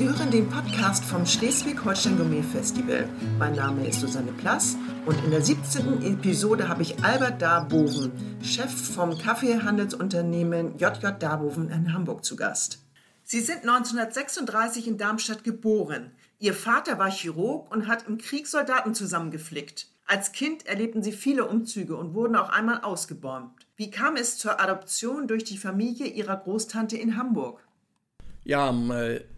[0.00, 3.06] Sie hören den Podcast vom Schleswig-Holstein Gourmet Festival.
[3.38, 4.74] Mein Name ist Susanne Plass
[5.04, 6.02] und in der 17.
[6.02, 8.10] Episode habe ich Albert Darboven,
[8.42, 12.78] Chef vom Kaffeehandelsunternehmen JJ Darboven in Hamburg zu Gast.
[13.24, 16.12] Sie sind 1936 in Darmstadt geboren.
[16.38, 19.88] Ihr Vater war Chirurg und hat im Krieg Soldaten zusammengeflickt.
[20.06, 23.52] Als Kind erlebten sie viele Umzüge und wurden auch einmal ausgebäumt.
[23.76, 27.62] Wie kam es zur Adoption durch die Familie ihrer Großtante in Hamburg?
[28.50, 28.90] Ja, am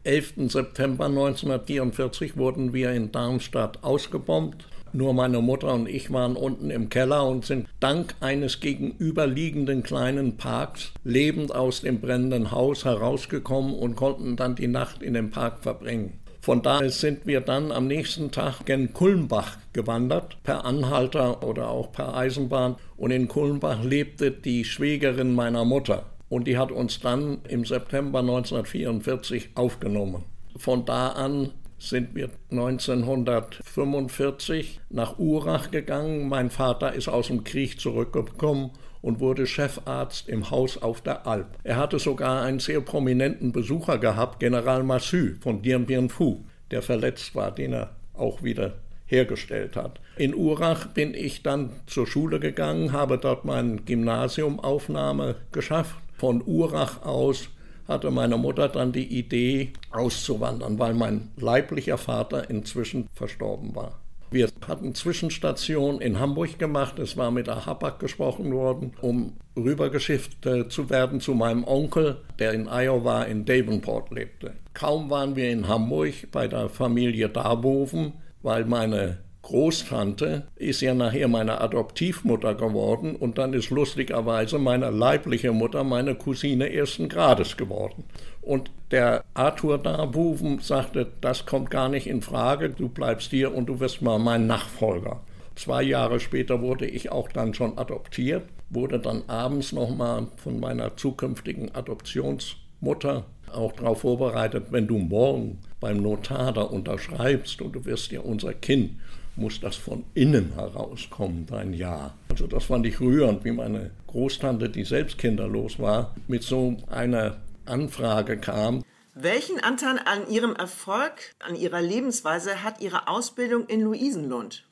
[0.04, 0.38] 11.
[0.38, 4.64] Äh, September 1944 wurden wir in Darmstadt ausgebombt.
[4.94, 10.38] Nur meine Mutter und ich waren unten im Keller und sind dank eines gegenüberliegenden kleinen
[10.38, 15.62] Parks lebend aus dem brennenden Haus herausgekommen und konnten dann die Nacht in dem Park
[15.62, 16.18] verbringen.
[16.40, 21.92] Von da sind wir dann am nächsten Tag gen Kulmbach gewandert, per Anhalter oder auch
[21.92, 22.76] per Eisenbahn.
[22.96, 28.20] Und in Kulmbach lebte die Schwägerin meiner Mutter und die hat uns dann im September
[28.20, 30.24] 1944 aufgenommen.
[30.56, 36.30] Von da an sind wir 1945 nach Urach gegangen.
[36.30, 38.70] Mein Vater ist aus dem Krieg zurückgekommen
[39.02, 41.58] und wurde Chefarzt im Haus auf der Alp.
[41.64, 46.80] Er hatte sogar einen sehr prominenten Besucher gehabt, General Massu von Dien Bien Phu, der
[46.80, 48.72] verletzt war, den er auch wieder
[49.04, 50.00] hergestellt hat.
[50.16, 57.02] In Urach bin ich dann zur Schule gegangen, habe dort meine Gymnasiumaufnahme geschafft von Urach
[57.02, 57.48] aus
[57.88, 63.98] hatte meine Mutter dann die Idee, auszuwandern, weil mein leiblicher Vater inzwischen verstorben war.
[64.30, 67.00] Wir hatten Zwischenstation in Hamburg gemacht.
[67.00, 72.18] Es war mit der Habak gesprochen worden, um rübergeschifft äh, zu werden zu meinem Onkel,
[72.38, 74.52] der in Iowa in Davenport lebte.
[74.74, 78.12] Kaum waren wir in Hamburg bei der Familie Darboven,
[78.42, 85.52] weil meine Großtante ist ja nachher meine Adoptivmutter geworden und dann ist lustigerweise meine leibliche
[85.52, 88.04] Mutter meine Cousine ersten Grades geworden.
[88.40, 93.66] Und der Arthur Darbuven sagte, das kommt gar nicht in Frage, du bleibst hier und
[93.66, 95.20] du wirst mal mein Nachfolger.
[95.56, 100.96] Zwei Jahre später wurde ich auch dann schon adoptiert, wurde dann abends nochmal von meiner
[100.96, 108.12] zukünftigen Adoptionsmutter auch darauf vorbereitet, wenn du morgen beim Notar da unterschreibst und du wirst
[108.12, 108.92] ja unser Kind,
[109.36, 112.14] muss das von innen herauskommen, dein Ja.
[112.30, 117.38] Also das fand ich rührend, wie meine Großtante, die selbst kinderlos war, mit so einer
[117.64, 118.84] Anfrage kam.
[119.14, 124.64] Welchen Anteil an Ihrem Erfolg, an Ihrer Lebensweise hat Ihre Ausbildung in Luisenlund?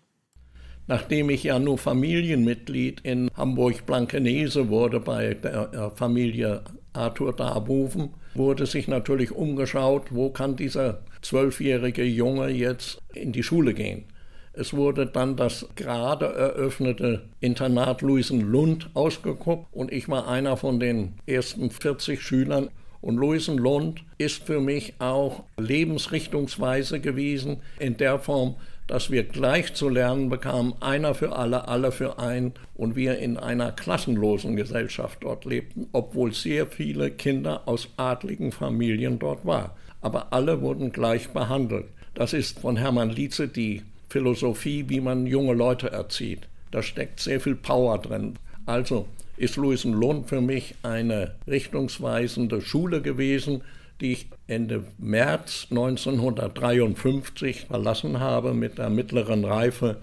[0.86, 8.66] Nachdem ich ja nur Familienmitglied in Hamburg-Blankenese wurde bei der äh, Familie Arthur Darboven, wurde
[8.66, 14.04] sich natürlich umgeschaut, wo kann dieser zwölfjährige Junge jetzt in die Schule gehen.
[14.52, 21.14] Es wurde dann das gerade eröffnete Internat Luisenlund ausgeguckt und ich war einer von den
[21.26, 22.68] ersten 40 Schülern.
[23.00, 28.56] Und Luisenlund ist für mich auch Lebensrichtungsweise gewesen in der Form,
[28.88, 33.36] dass wir gleich zu lernen bekamen, einer für alle, alle für einen und wir in
[33.36, 39.70] einer klassenlosen Gesellschaft dort lebten, obwohl sehr viele Kinder aus adligen Familien dort waren.
[40.00, 41.86] Aber alle wurden gleich behandelt.
[42.14, 46.48] Das ist von Hermann Lietze die Philosophie, wie man junge Leute erzieht.
[46.70, 48.34] Da steckt sehr viel Power drin.
[48.66, 49.06] Also
[49.36, 53.62] ist Louisenlohn für mich eine richtungsweisende Schule gewesen,
[54.00, 59.96] die ich Ende März 1953 verlassen habe mit der mittleren Reife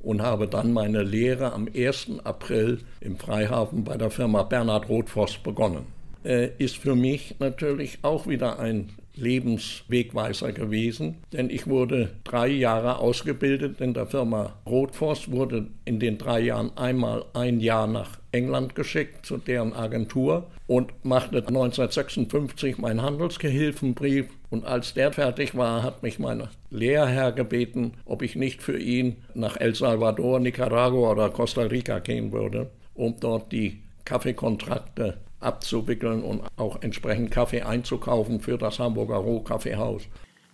[0.00, 2.20] und habe dann meine Lehre am 1.
[2.24, 5.86] April im Freihafen bei der Firma Bernhard Rothforst begonnen.
[6.24, 12.98] Äh, ist für mich natürlich auch wieder ein Lebenswegweiser gewesen, denn ich wurde drei Jahre
[12.98, 18.74] ausgebildet in der Firma Rotforst, wurde in den drei Jahren einmal ein Jahr nach England
[18.74, 24.26] geschickt zu deren Agentur und machte 1956 meinen Handelsgehilfenbrief.
[24.50, 29.16] Und als der fertig war, hat mich mein Lehrherr gebeten, ob ich nicht für ihn
[29.34, 36.42] nach El Salvador, Nicaragua oder Costa Rica gehen würde, um dort die Kaffeekontrakte abzuwickeln und
[36.56, 40.02] auch entsprechend Kaffee einzukaufen für das Hamburger Rohkaffeehaus.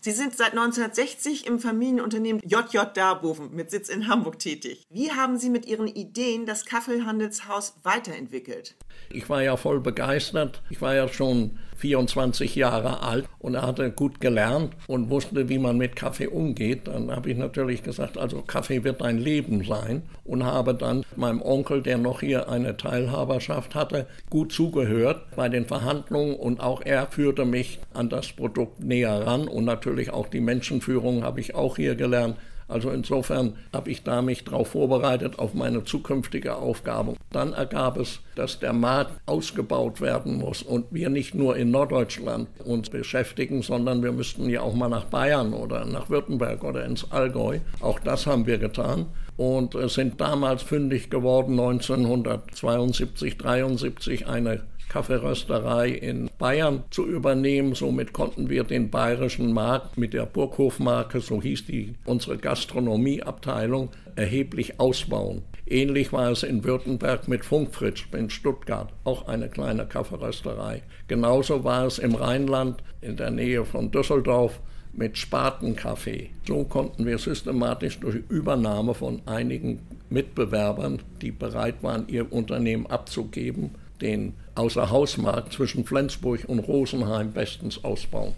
[0.03, 4.87] Sie sind seit 1960 im Familienunternehmen JJ Darboven mit Sitz in Hamburg tätig.
[4.89, 8.77] Wie haben Sie mit Ihren Ideen das Kaffeehandelshaus weiterentwickelt?
[9.11, 10.63] Ich war ja voll begeistert.
[10.71, 15.79] Ich war ja schon 24 Jahre alt und hatte gut gelernt und wusste, wie man
[15.79, 16.87] mit Kaffee umgeht.
[16.87, 21.43] Dann habe ich natürlich gesagt, also Kaffee wird ein Leben sein und habe dann meinem
[21.43, 27.07] Onkel, der noch hier eine Teilhaberschaft hatte, gut zugehört bei den Verhandlungen und auch er
[27.07, 31.77] führte mich an das Produkt näher ran und natürlich auch die Menschenführung habe ich auch
[31.77, 32.37] hier gelernt.
[32.69, 37.17] Also insofern habe ich da mich darauf vorbereitet auf meine zukünftige Aufgabe.
[37.33, 42.49] Dann ergab es, dass der Markt ausgebaut werden muss und wir nicht nur in Norddeutschland
[42.65, 47.11] uns beschäftigen, sondern wir müssten ja auch mal nach Bayern oder nach Württemberg oder ins
[47.11, 47.59] Allgäu.
[47.81, 49.07] Auch das haben wir getan
[49.37, 57.75] und sind damals fündig geworden 1972, 73 eine Kaffeerösterei in Bayern zu übernehmen.
[57.75, 64.79] Somit konnten wir den bayerischen Markt mit der Burghofmarke, so hieß die unsere Gastronomieabteilung, erheblich
[64.81, 65.43] ausbauen.
[65.67, 70.83] Ähnlich war es in Württemberg mit Funkfritsch in Stuttgart, auch eine kleine Kaffeerösterei.
[71.07, 74.61] Genauso war es im Rheinland in der Nähe von Düsseldorf
[74.93, 76.31] mit Spatenkaffee.
[76.47, 83.71] So konnten wir systematisch durch Übernahme von einigen Mitbewerbern, die bereit waren, ihr Unternehmen abzugeben,
[84.01, 88.35] den Außerhausmarkt zwischen Flensburg und Rosenheim bestens ausbauen.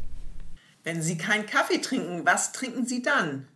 [0.85, 3.47] Wenn Sie keinen Kaffee trinken, was trinken Sie dann?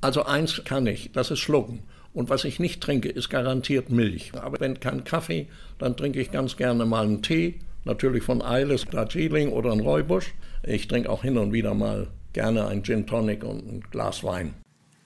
[0.00, 1.82] Also eins kann ich, das ist Schlucken.
[2.12, 4.32] Und was ich nicht trinke, ist garantiert Milch.
[4.34, 5.48] Aber wenn kein Kaffee,
[5.78, 7.60] dann trinke ich ganz gerne mal einen Tee.
[7.84, 10.34] Natürlich von Eiles, Darjeeling oder ein Räubusch.
[10.62, 14.54] Ich trinke auch hin und wieder mal gerne ein Gin Tonic und ein Glas Wein.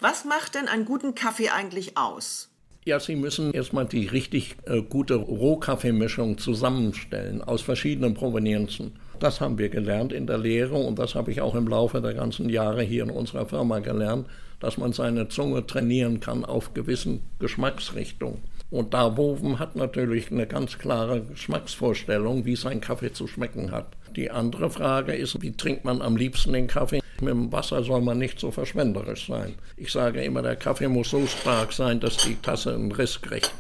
[0.00, 2.50] Was macht denn einen guten Kaffee eigentlich aus?
[2.88, 8.92] Ja, Sie müssen erstmal die richtig äh, gute Rohkaffeemischung zusammenstellen aus verschiedenen Provenienzen.
[9.18, 12.14] Das haben wir gelernt in der Lehre und das habe ich auch im Laufe der
[12.14, 14.28] ganzen Jahre hier in unserer Firma gelernt,
[14.60, 18.38] dass man seine Zunge trainieren kann auf gewissen Geschmacksrichtungen.
[18.70, 23.96] Und Darboven hat natürlich eine ganz klare Geschmacksvorstellung, wie sein Kaffee zu schmecken hat.
[24.14, 27.00] Die andere Frage ist, wie trinkt man am liebsten den Kaffee?
[27.20, 29.54] Mit dem Wasser soll man nicht so verschwenderisch sein.
[29.76, 33.50] Ich sage immer, der Kaffee muss so stark sein, dass die Tasse einen Riss kriegt.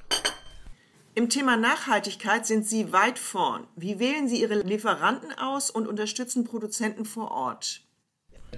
[1.14, 3.66] Im Thema Nachhaltigkeit sind Sie weit vorn.
[3.74, 7.85] Wie wählen Sie Ihre Lieferanten aus und unterstützen Produzenten vor Ort?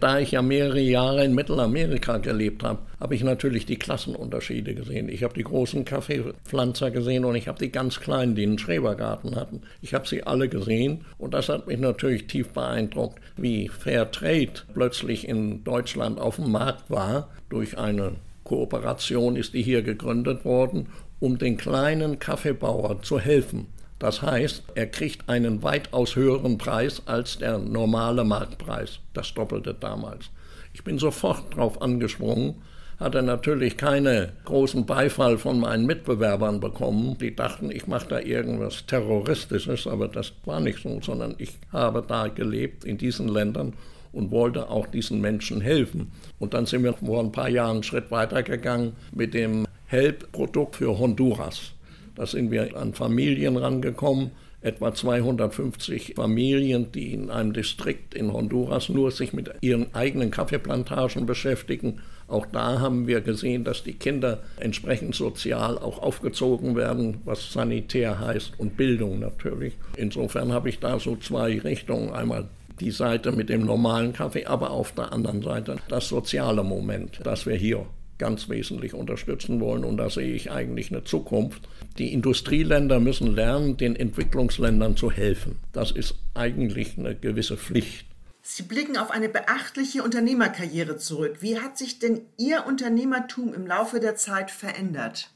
[0.01, 5.09] Da ich ja mehrere Jahre in Mittelamerika gelebt habe, habe ich natürlich die Klassenunterschiede gesehen.
[5.09, 9.35] Ich habe die großen Kaffeepflanzer gesehen und ich habe die ganz kleinen, die einen Schrebergarten
[9.35, 9.63] hatten.
[9.83, 14.53] Ich habe sie alle gesehen und das hat mich natürlich tief beeindruckt, wie Fair Trade
[14.73, 17.31] plötzlich in Deutschland auf dem Markt war.
[17.49, 18.13] Durch eine
[18.45, 20.89] Kooperation ist die hier gegründet worden,
[21.21, 23.67] um den kleinen Kaffeebauern zu helfen.
[23.99, 30.31] Das heißt, er kriegt einen weitaus höheren Preis als der normale Marktpreis, das Doppelte damals.
[30.73, 32.55] Ich bin sofort drauf angesprungen,
[33.01, 37.17] hatte natürlich keinen großen Beifall von meinen Mitbewerbern bekommen.
[37.19, 42.05] Die dachten, ich mache da irgendwas Terroristisches, aber das war nicht so, sondern ich habe
[42.07, 43.73] da gelebt in diesen Ländern
[44.13, 46.11] und wollte auch diesen Menschen helfen.
[46.39, 50.77] Und dann sind wir vor ein paar Jahren einen Schritt weiter gegangen mit dem Help-Produkt
[50.77, 51.73] für Honduras.
[52.19, 58.89] Da sind wir an Familien rangekommen, etwa 250 Familien, die in einem Distrikt in Honduras
[58.89, 62.01] nur sich mit ihren eigenen Kaffeeplantagen beschäftigen.
[62.27, 68.19] Auch da haben wir gesehen, dass die Kinder entsprechend sozial auch aufgezogen werden, was sanitär
[68.19, 69.75] heißt und Bildung natürlich.
[69.97, 72.13] Insofern habe ich da so zwei Richtungen.
[72.13, 72.49] Einmal
[72.81, 77.47] die Seite mit dem normalen Kaffee, aber auf der anderen Seite das soziale Moment, das
[77.47, 77.87] wir hier
[78.19, 79.85] ganz wesentlich unterstützen wollen.
[79.85, 81.69] Und da sehe ich eigentlich eine Zukunft.
[81.99, 85.57] Die Industrieländer müssen lernen, den Entwicklungsländern zu helfen.
[85.73, 88.07] Das ist eigentlich eine gewisse Pflicht.
[88.43, 91.39] Sie blicken auf eine beachtliche Unternehmerkarriere zurück.
[91.41, 95.31] Wie hat sich denn Ihr Unternehmertum im Laufe der Zeit verändert?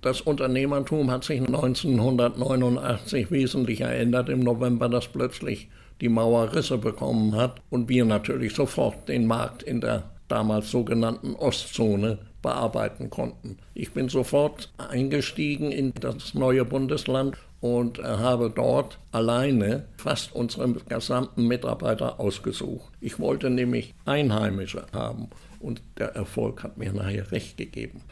[0.00, 5.68] Das Unternehmertum hat sich 1989 wesentlich verändert im November, dass plötzlich
[6.00, 11.34] die Mauer Risse bekommen hat und wir natürlich sofort den Markt in der damals sogenannten
[11.34, 13.58] Ostzone bearbeiten konnten.
[13.72, 21.46] Ich bin sofort eingestiegen in das neue Bundesland und habe dort alleine fast unsere gesamten
[21.48, 22.92] Mitarbeiter ausgesucht.
[23.00, 28.02] Ich wollte nämlich Einheimische haben und der Erfolg hat mir nachher recht gegeben.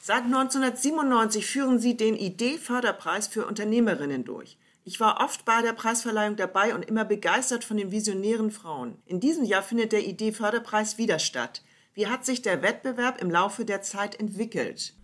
[0.00, 4.56] Seit 1997 führen Sie den ID-Förderpreis für Unternehmerinnen durch.
[4.88, 8.94] Ich war oft bei der Preisverleihung dabei und immer begeistert von den visionären Frauen.
[9.04, 11.62] In diesem Jahr findet der ID-Förderpreis wieder statt.
[11.94, 14.94] Wie hat sich der Wettbewerb im Laufe der Zeit entwickelt?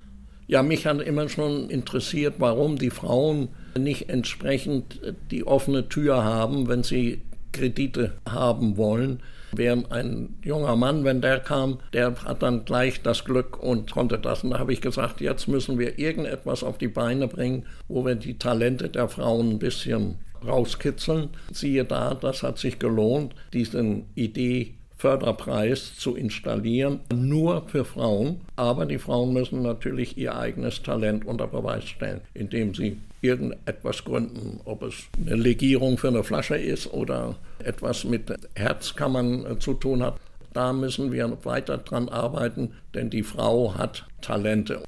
[0.46, 5.00] Ja, mich hat immer schon interessiert, warum die Frauen nicht entsprechend
[5.32, 9.20] die offene Tür haben, wenn sie Kredite haben wollen.
[9.54, 14.18] Während ein junger Mann, wenn der kam, der hat dann gleich das Glück und konnte
[14.18, 14.44] das.
[14.44, 18.14] Und da habe ich gesagt, jetzt müssen wir irgendetwas auf die Beine bringen, wo wir
[18.14, 20.16] die Talente der Frauen ein bisschen
[20.46, 21.30] rauskitzeln.
[21.52, 28.40] Siehe da, das hat sich gelohnt, diese Idee Förderpreis zu installieren, nur für Frauen.
[28.54, 34.60] Aber die Frauen müssen natürlich ihr eigenes Talent unter Beweis stellen, indem sie irgendetwas gründen,
[34.64, 40.02] ob es eine Legierung für eine Flasche ist oder etwas mit Herzkammern äh, zu tun
[40.02, 40.18] hat.
[40.52, 44.82] Da müssen wir weiter dran arbeiten, denn die Frau hat Talente.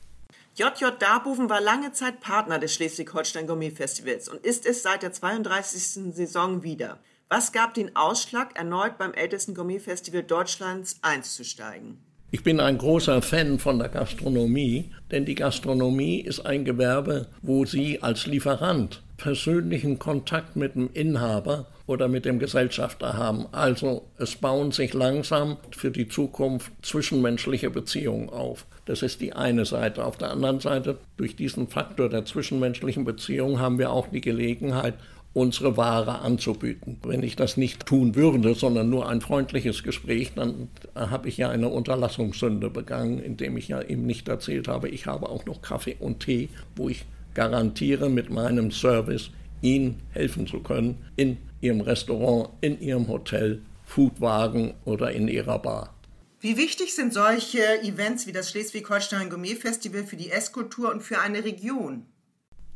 [0.57, 5.13] JJ Darboven war lange Zeit Partner des Schleswig-Holstein Gourmet Festivals und ist es seit der
[5.13, 6.15] 32.
[6.15, 7.01] Saison wieder.
[7.29, 11.99] Was gab den Ausschlag, erneut beim ältesten Gourmet Festival Deutschlands einzusteigen?
[12.35, 17.65] Ich bin ein großer Fan von der Gastronomie, denn die Gastronomie ist ein Gewerbe, wo
[17.65, 23.47] Sie als Lieferant persönlichen Kontakt mit dem Inhaber oder mit dem Gesellschafter haben.
[23.53, 28.67] Also es bauen sich langsam für die Zukunft zwischenmenschliche Beziehungen auf.
[28.87, 30.05] Das ist die eine Seite.
[30.05, 34.95] Auf der anderen Seite, durch diesen Faktor der zwischenmenschlichen Beziehung haben wir auch die Gelegenheit,
[35.35, 36.99] unsere Ware anzubieten.
[37.03, 41.51] Wenn ich das nicht tun würde, sondern nur ein freundliches Gespräch, dann habe ich ja
[41.51, 45.97] eine Unterlassungssünde begangen, indem ich ja eben nicht erzählt habe, ich habe auch noch Kaffee
[45.99, 52.51] und Tee, wo ich garantiere mit meinem Service Ihnen helfen zu können in Ihrem Restaurant,
[52.61, 55.95] in Ihrem Hotel, Foodwagen oder in Ihrer Bar.
[56.41, 61.19] Wie wichtig sind solche Events wie das Schleswig-Holstein Gourmet Festival für die Esskultur und für
[61.19, 62.05] eine Region?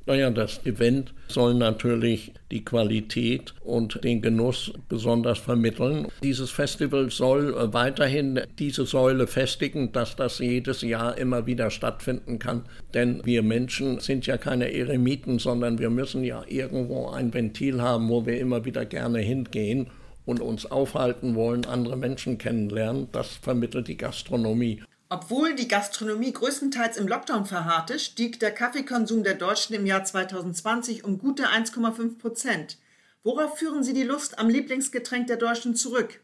[0.09, 6.09] Naja, das Event soll natürlich die Qualität und den Genuss besonders vermitteln.
[6.23, 12.63] Dieses Festival soll weiterhin diese Säule festigen, dass das jedes Jahr immer wieder stattfinden kann.
[12.95, 18.09] Denn wir Menschen sind ja keine Eremiten, sondern wir müssen ja irgendwo ein Ventil haben,
[18.09, 19.89] wo wir immer wieder gerne hingehen
[20.25, 23.09] und uns aufhalten wollen, andere Menschen kennenlernen.
[23.13, 24.81] Das vermittelt die Gastronomie.
[25.11, 31.03] Obwohl die Gastronomie größtenteils im Lockdown verharrte, stieg der Kaffeekonsum der Deutschen im Jahr 2020
[31.03, 32.77] um gute 1,5 Prozent.
[33.23, 36.21] Worauf führen Sie die Lust am Lieblingsgetränk der Deutschen zurück?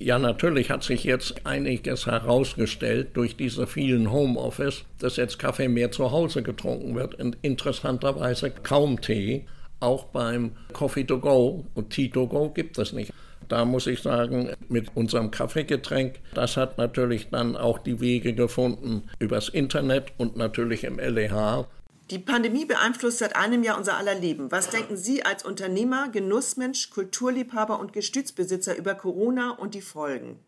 [0.00, 5.92] Ja, natürlich hat sich jetzt einiges herausgestellt durch diese vielen Homeoffice, dass jetzt Kaffee mehr
[5.92, 9.46] zu Hause getrunken wird und interessanterweise kaum Tee.
[9.78, 13.12] Auch beim Coffee to go und Tea to go gibt es nicht
[13.50, 19.02] da muss ich sagen, mit unserem Kaffeegetränk, das hat natürlich dann auch die Wege gefunden
[19.18, 21.66] übers Internet und natürlich im LEH.
[22.10, 24.50] Die Pandemie beeinflusst seit einem Jahr unser aller Leben.
[24.50, 30.40] Was denken Sie als Unternehmer, Genussmensch, Kulturliebhaber und Gestütsbesitzer über Corona und die Folgen?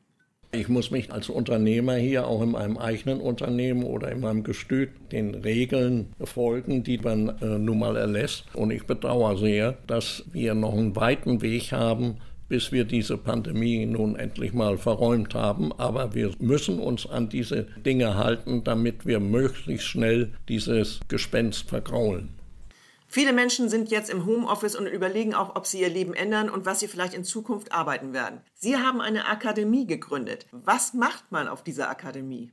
[0.54, 4.90] Ich muss mich als Unternehmer hier auch in meinem eigenen Unternehmen oder in meinem Gestüt
[5.10, 8.44] den Regeln folgen, die man äh, nun mal erlässt.
[8.54, 12.18] Und ich bedauere sehr, dass wir noch einen weiten Weg haben,
[12.52, 15.72] bis wir diese Pandemie nun endlich mal verräumt haben.
[15.72, 22.34] Aber wir müssen uns an diese Dinge halten, damit wir möglichst schnell dieses Gespenst vergraulen.
[23.08, 26.66] Viele Menschen sind jetzt im Homeoffice und überlegen auch, ob sie ihr Leben ändern und
[26.66, 28.42] was sie vielleicht in Zukunft arbeiten werden.
[28.52, 30.44] Sie haben eine Akademie gegründet.
[30.50, 32.52] Was macht man auf dieser Akademie?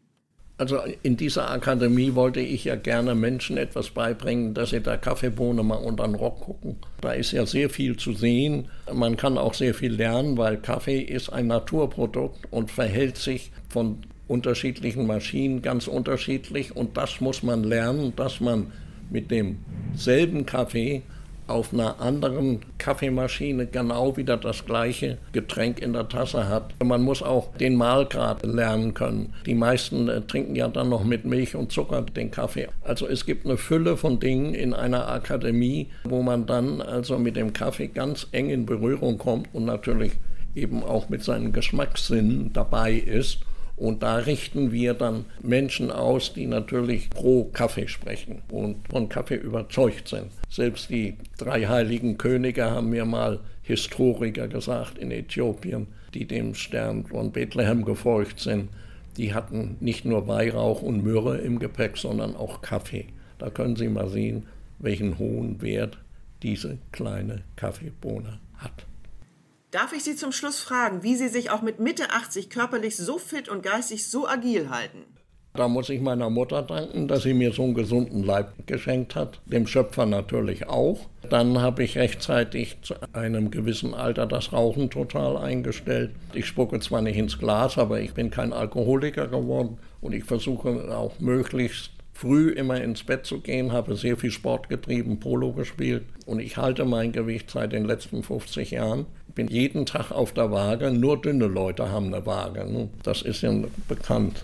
[0.60, 5.64] Also in dieser Akademie wollte ich ja gerne Menschen etwas beibringen, dass sie der Kaffeebohne
[5.64, 6.76] mal unter den Rock gucken.
[7.00, 8.68] Da ist ja sehr viel zu sehen.
[8.94, 14.00] Man kann auch sehr viel lernen, weil Kaffee ist ein Naturprodukt und verhält sich von
[14.28, 16.76] unterschiedlichen Maschinen ganz unterschiedlich.
[16.76, 18.74] Und das muss man lernen, dass man
[19.10, 21.04] mit demselben Kaffee
[21.50, 26.74] auf einer anderen Kaffeemaschine genau wieder das gleiche Getränk in der Tasse hat.
[26.84, 29.34] Man muss auch den Mahlgrad lernen können.
[29.46, 32.68] Die meisten äh, trinken ja dann noch mit Milch und Zucker den Kaffee.
[32.84, 37.36] Also es gibt eine Fülle von Dingen in einer Akademie, wo man dann also mit
[37.36, 40.14] dem Kaffee ganz eng in Berührung kommt und natürlich
[40.56, 43.40] eben auch mit seinen Geschmackssinnen dabei ist.
[43.80, 49.38] Und da richten wir dann Menschen aus, die natürlich pro Kaffee sprechen und von Kaffee
[49.38, 50.32] überzeugt sind.
[50.50, 57.06] Selbst die drei heiligen Könige haben mir mal Historiker gesagt in Äthiopien, die dem Stern
[57.06, 58.68] von Bethlehem gefolgt sind.
[59.16, 63.06] Die hatten nicht nur Weihrauch und Myrrhe im Gepäck, sondern auch Kaffee.
[63.38, 64.44] Da können Sie mal sehen,
[64.80, 65.98] welchen hohen Wert
[66.44, 68.89] diese kleine Kaffeebohne hat.
[69.72, 73.20] Darf ich Sie zum Schluss fragen, wie Sie sich auch mit Mitte 80 körperlich so
[73.20, 75.06] fit und geistig so agil halten?
[75.54, 79.42] Da muss ich meiner Mutter danken, dass sie mir so einen gesunden Leib geschenkt hat,
[79.46, 81.02] dem Schöpfer natürlich auch.
[81.30, 86.12] Dann habe ich rechtzeitig zu einem gewissen Alter das Rauchen total eingestellt.
[86.34, 90.96] Ich spucke zwar nicht ins Glas, aber ich bin kein Alkoholiker geworden und ich versuche
[90.96, 96.06] auch möglichst früh immer ins Bett zu gehen, habe sehr viel Sport getrieben, Polo gespielt
[96.26, 99.06] und ich halte mein Gewicht seit den letzten 50 Jahren.
[99.40, 102.70] Bin jeden Tag auf der Waage, nur dünne Leute haben eine Waage.
[102.70, 102.90] Ne?
[103.04, 103.54] Das ist ja
[103.88, 104.44] bekannt.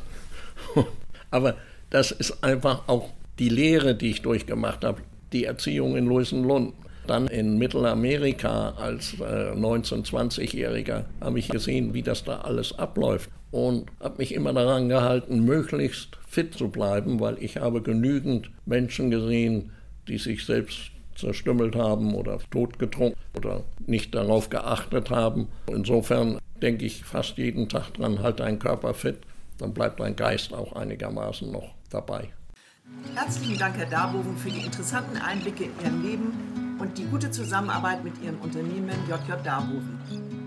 [1.32, 1.56] Aber
[1.90, 5.02] das ist einfach auch die Lehre, die ich durchgemacht habe,
[5.34, 6.76] die Erziehung in Louisenlund.
[7.08, 13.30] Dann in Mittelamerika als äh, 19-, 20-Jähriger habe ich gesehen, wie das da alles abläuft
[13.52, 19.12] und habe mich immer daran gehalten, möglichst fit zu bleiben, weil ich habe genügend Menschen
[19.12, 19.72] gesehen,
[20.08, 25.48] die sich selbst zerstümmelt haben oder totgetrunken oder nicht darauf geachtet haben.
[25.70, 29.20] Insofern denke ich fast jeden Tag dran, halt deinen Körper fit,
[29.58, 32.30] dann bleibt dein Geist auch einigermaßen noch dabei.
[33.16, 38.04] Herzlichen Dank, Herr Darboven, für die interessanten Einblicke in Ihr Leben und die gute Zusammenarbeit
[38.04, 40.45] mit Ihrem Unternehmen JJ Darboven.